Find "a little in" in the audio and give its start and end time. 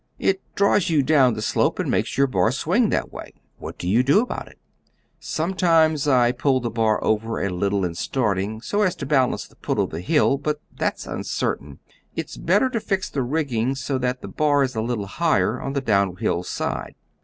7.39-7.93